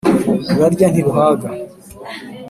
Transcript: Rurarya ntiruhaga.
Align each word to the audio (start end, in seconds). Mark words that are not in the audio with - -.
Rurarya 0.49 0.87
ntiruhaga. 0.91 1.49